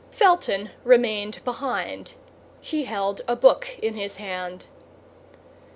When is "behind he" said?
1.45-2.85